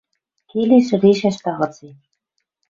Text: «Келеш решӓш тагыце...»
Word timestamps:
«Келеш 0.49 0.87
решӓш 1.01 1.37
тагыце...» 1.43 1.89